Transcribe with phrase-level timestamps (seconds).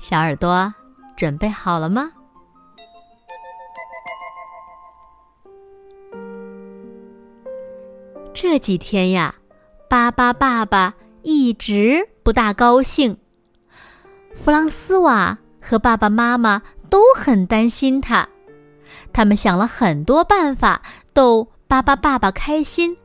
[0.00, 0.72] 小耳朵，
[1.14, 2.10] 准备好了吗？
[8.32, 9.34] 这几天呀，
[9.90, 13.18] 巴巴爸爸一直不大高兴。
[14.34, 18.26] 弗朗斯瓦和爸爸妈妈都很担心他，
[19.12, 20.80] 他们想了很多办法
[21.12, 22.96] 逗巴巴爸爸开心，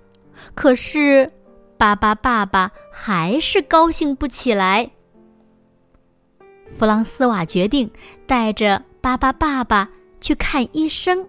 [0.54, 1.30] 可是
[1.78, 4.92] 巴巴爸爸还是高兴不起来。
[6.66, 7.90] 弗朗斯瓦决定
[8.28, 11.26] 带着巴巴爸爸去看医生。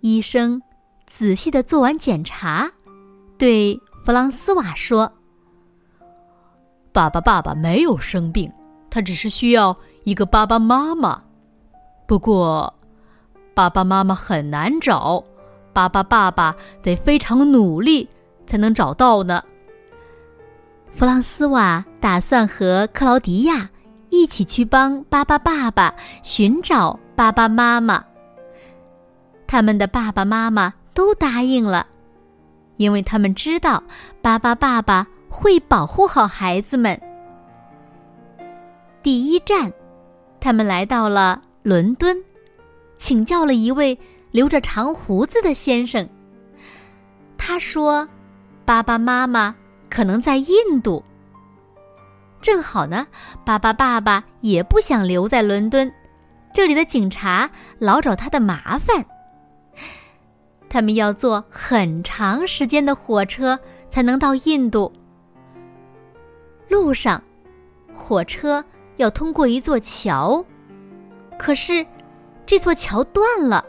[0.00, 0.62] 医生
[1.06, 2.70] 仔细的做完检查，
[3.36, 5.12] 对弗朗斯瓦说
[6.92, 8.52] ：“爸爸爸爸没有生病，
[8.88, 11.20] 他只是需要一个爸爸妈妈。
[12.06, 12.72] 不过，
[13.54, 15.24] 爸爸妈妈很难找，
[15.72, 18.08] 巴巴爸爸得非常努力
[18.46, 19.42] 才能找到呢。”
[20.98, 23.70] 弗朗斯瓦打算和克劳迪亚
[24.10, 28.04] 一起去帮巴巴爸爸寻找巴巴妈妈。
[29.46, 31.86] 他们的爸爸妈妈都答应了，
[32.78, 33.80] 因为他们知道
[34.20, 37.00] 巴巴爸爸会保护好孩子们。
[39.00, 39.72] 第一站，
[40.40, 42.16] 他们来到了伦敦，
[42.98, 43.96] 请教了一位
[44.32, 46.08] 留着长胡子的先生。
[47.36, 48.08] 他说
[48.66, 49.54] ：“爸爸妈妈。”
[49.90, 51.02] 可能在印度。
[52.40, 53.06] 正好呢，
[53.44, 55.92] 巴巴爸爸也不想留在伦敦，
[56.54, 59.04] 这里的警察老找他的麻烦。
[60.68, 63.58] 他们要坐很长时间的火车
[63.90, 64.92] 才能到印度。
[66.68, 67.22] 路上，
[67.94, 68.62] 火车
[68.98, 70.44] 要通过一座桥，
[71.38, 71.84] 可是
[72.46, 73.64] 这座桥断了。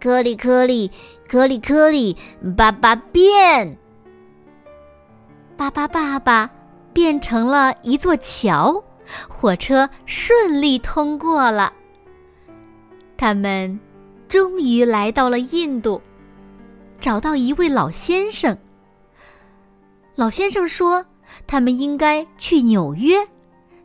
[0.00, 0.90] 颗粒颗粒
[1.28, 2.16] 颗粒颗粒，
[2.56, 3.78] 爸爸变。
[5.60, 6.50] 巴巴爸爸
[6.90, 8.82] 变成了一座桥，
[9.28, 11.70] 火车顺利通过了。
[13.18, 13.78] 他们
[14.26, 16.00] 终于来到了印度，
[16.98, 18.56] 找到一位老先生。
[20.14, 21.04] 老先生说
[21.46, 23.16] ：“他们应该去纽约，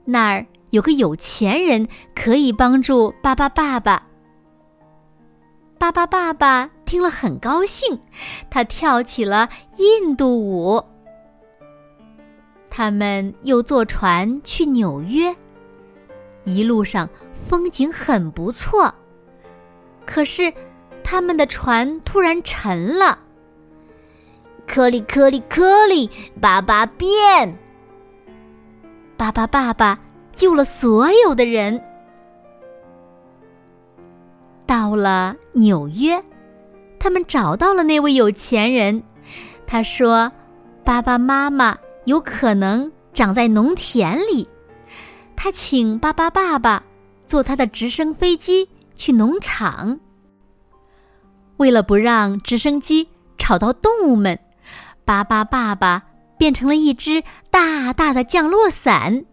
[0.05, 4.01] 那儿有个有钱人可以帮助巴巴爸爸。”
[5.77, 7.99] 巴巴爸爸听了很高兴，
[8.49, 10.81] 他跳起了印度舞。
[12.77, 15.33] 他们又坐船去纽约，
[16.43, 18.93] 一路上风景很不错。
[20.05, 20.53] 可是，
[21.01, 23.17] 他们的船突然沉了。
[24.67, 26.09] 颗粒颗粒颗粒，
[26.41, 27.57] 爸爸变！
[29.15, 29.97] 爸爸爸爸
[30.33, 31.81] 救了所有的人。
[34.65, 36.21] 到了纽约，
[36.99, 39.01] 他们找到了那位有钱人。
[39.65, 40.29] 他说
[40.83, 44.47] ：“爸爸妈妈。”有可能长在农田里。
[45.35, 46.81] 他请巴巴爸爸
[47.27, 49.99] 坐他的直升飞机去农场。
[51.57, 53.07] 为了不让直升机
[53.37, 54.37] 吵到动物们，
[55.03, 56.01] 巴巴爸爸
[56.37, 59.25] 变成了一只大大的降落伞，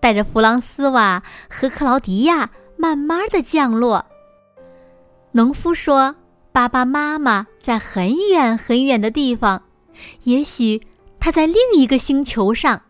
[0.00, 4.04] 带着弗朗斯瓦和克劳迪亚慢慢的降落。
[5.32, 6.14] 农夫说
[6.50, 9.60] ：“爸爸妈妈在很远很远的地方，
[10.24, 10.80] 也许。”
[11.26, 12.82] 他在另一个星球上。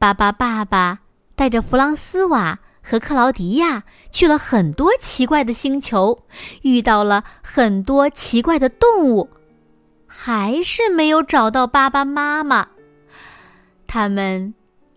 [0.00, 0.98] 巴巴爸爸
[1.36, 6.24] 带着弗朗斯瓦和克劳迪亚去了很多奇怪的星球，
[6.62, 9.30] 遇到了很多奇怪的动物，
[10.08, 12.66] 还是没有找到爸爸妈妈。
[13.86, 14.52] 他们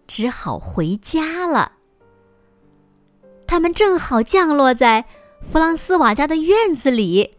[0.08, 1.74] 只好回家了。
[3.46, 5.06] 他们正好降落在
[5.40, 7.36] 弗朗斯瓦家的院子里。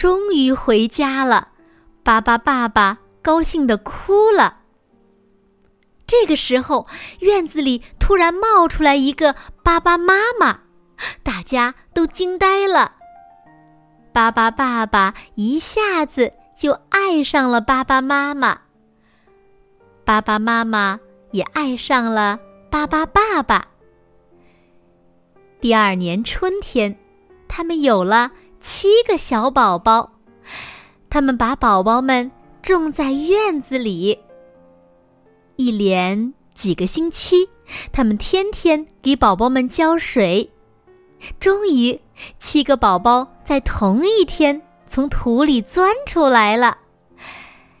[0.00, 1.48] 终于回家了，
[2.02, 4.60] 巴巴爸爸高兴的哭了。
[6.06, 6.86] 这个时候，
[7.18, 10.60] 院子里突然冒出来一个巴巴妈妈，
[11.22, 12.94] 大家都惊呆了。
[14.10, 18.58] 巴巴爸爸一下子就爱上了巴巴妈妈，
[20.06, 20.98] 巴巴妈妈
[21.30, 23.68] 也爱上了巴巴爸爸。
[25.60, 26.98] 第二年春天，
[27.46, 28.32] 他们有了。
[28.60, 30.12] 七个小宝宝，
[31.08, 32.30] 他们把宝宝们
[32.62, 34.18] 种在院子里。
[35.56, 37.48] 一连几个星期，
[37.90, 40.48] 他们天天给宝宝们浇水。
[41.38, 41.98] 终于，
[42.38, 46.78] 七个宝宝在同一天从土里钻出来了，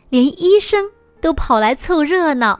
[0.08, 0.90] 连医生
[1.20, 2.58] 都跑来凑热闹。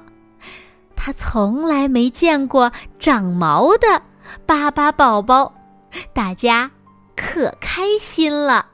[0.96, 4.02] 他从来没见过长毛的
[4.44, 5.52] 巴巴宝宝，
[6.12, 6.70] 大家
[7.20, 8.64] 可开心了。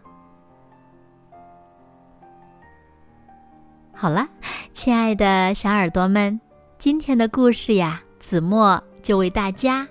[3.93, 4.29] 好了，
[4.73, 6.41] 亲爱的小耳朵们，
[6.79, 9.87] 今天的故事呀，子墨就为大家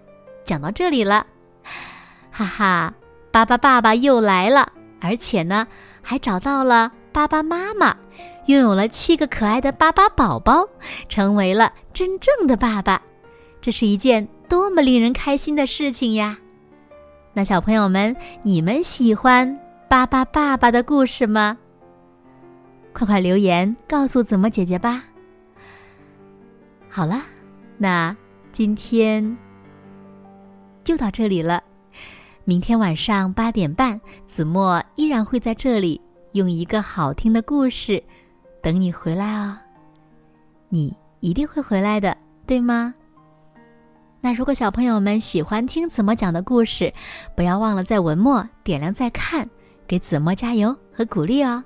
[0.46, 1.28] 讲到这里了。
[2.32, 2.94] 哈哈，
[3.30, 5.68] 巴巴爸爸又来了，而且呢，
[6.02, 7.94] 还找到了巴巴妈妈，
[8.46, 10.66] 拥有了七个可爱的巴巴宝宝，
[11.10, 13.02] 成为了真正的爸爸。
[13.60, 16.38] 这是一件多么令人开心的事情呀！
[17.38, 19.60] 那小朋友们，你们喜欢
[19.90, 21.58] 巴巴爸爸的故事吗？
[22.94, 25.04] 快快留言告诉子墨姐姐吧。
[26.90, 27.22] 好了，
[27.78, 28.16] 那
[28.54, 29.38] 今天
[30.82, 31.62] 就到这里了。
[32.46, 36.00] 明天晚上八点半，子墨依然会在这里
[36.32, 38.02] 用一个好听的故事
[38.64, 39.58] 等你回来哦。
[40.70, 42.16] 你一定会回来的，
[42.48, 42.96] 对吗？
[44.26, 46.92] 那如果小朋友们喜欢听子墨讲的故事，
[47.36, 49.48] 不要忘了在文末点亮再看，
[49.86, 51.64] 给子墨加油和鼓励哦。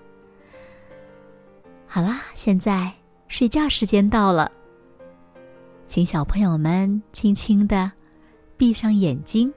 [1.87, 2.91] 好啦，现在
[3.29, 4.51] 睡觉时间到了，
[5.87, 7.89] 请小朋友们轻轻的
[8.57, 9.53] 闭上眼睛，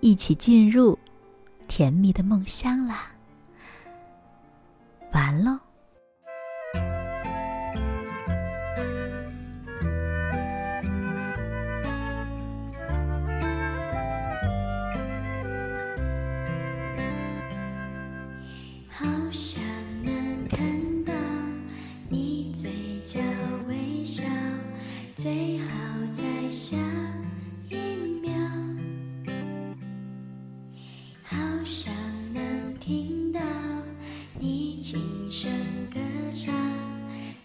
[0.00, 0.98] 一起进入
[1.66, 3.10] 甜蜜的梦乡啦。
[5.14, 5.58] 完喽。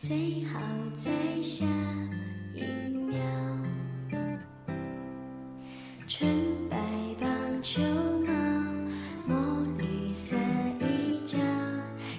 [0.05, 0.59] 最好
[0.91, 1.09] 在
[1.41, 1.65] 下
[2.53, 3.21] 一秒，
[6.09, 6.27] 纯
[6.69, 6.77] 白
[7.21, 7.29] 棒
[7.61, 7.81] 球
[8.27, 8.33] 帽，
[9.25, 10.35] 墨绿色
[10.81, 11.37] 衣角，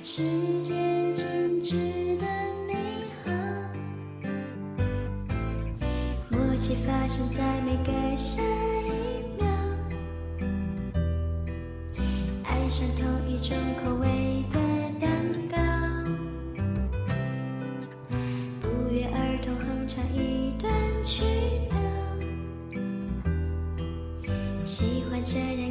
[0.02, 0.22] 时
[0.58, 1.76] 间静止
[2.16, 2.24] 的
[2.66, 3.30] 美好。
[6.30, 8.63] 默契发生在每个夏。
[25.24, 25.63] 喜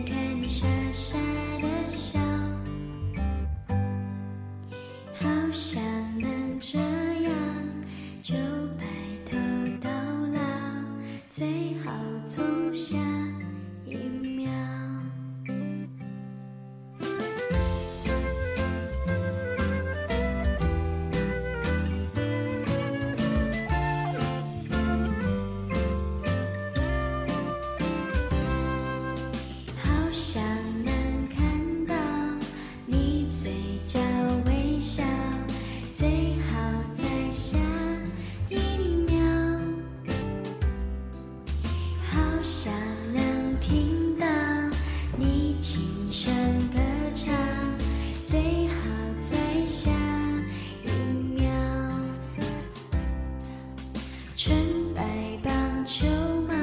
[54.46, 54.54] 纯
[54.94, 55.02] 白
[55.42, 56.06] 棒球
[56.50, 56.54] 帽，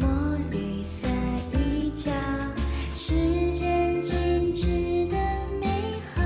[0.00, 1.06] 墨绿色
[1.52, 2.10] 衣角，
[2.96, 3.12] 时
[3.52, 5.16] 间静止的
[5.60, 5.68] 美
[6.16, 6.20] 好，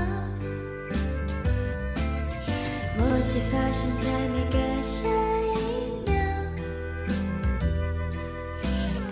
[2.97, 5.07] 默契发生在每个下
[5.53, 6.15] 一秒。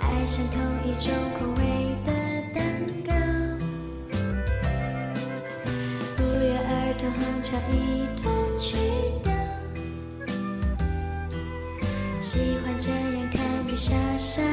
[0.01, 1.52] 爱上同一种空。
[13.75, 14.52] 傻傻